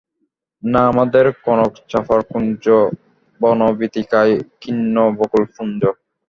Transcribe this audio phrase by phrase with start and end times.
[0.63, 2.65] নাই আমাদের কনক-চাঁপার কুঞ্জ,
[3.41, 5.81] বনবীথিকায় কীর্ণ বকুলপুঞ্জ।